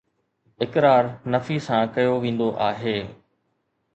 [0.65, 2.97] اقرار نفي سان ڪيو ويندو آهي